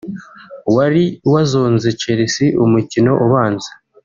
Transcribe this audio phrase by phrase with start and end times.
[0.75, 1.03] wari
[1.33, 3.69] wazonze Chelsea umukino ubanza